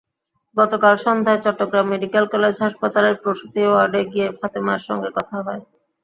গতকাল 0.57 0.95
সন্ধ্যায় 1.05 1.41
Chittagong 1.45 1.85
medical 1.91 2.25
college 2.33 2.55
হাসপাতালের 2.63 3.15
প্রসূতি 3.23 3.61
ওয়ার্ডে 3.65 4.01
গিয়ে 4.11 4.27
ফাতেমার 4.39 4.81
সঙ্গে 4.87 5.09
কথা 5.17 5.37
হয়। 5.45 5.61